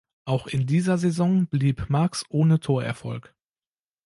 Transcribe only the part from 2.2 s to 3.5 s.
ohne Torerfolg.